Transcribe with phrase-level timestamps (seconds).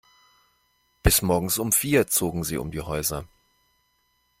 [1.03, 3.27] Bis morgens um vier zogen sie um die Häuser.